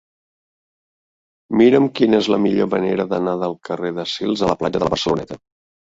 Mira'm 1.61 1.91
quina 2.01 2.19
és 2.23 2.31
la 2.37 2.41
millor 2.47 2.71
manera 2.73 3.07
d'anar 3.15 3.39
del 3.45 3.57
carrer 3.71 3.97
de 4.03 4.11
Sils 4.17 4.47
a 4.49 4.53
la 4.55 4.61
platja 4.65 4.83
de 4.83 4.87
la 4.89 4.95
Barceloneta. 5.01 5.45